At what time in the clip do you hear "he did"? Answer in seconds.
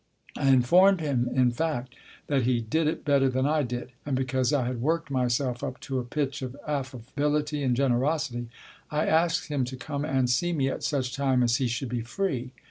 2.41-2.87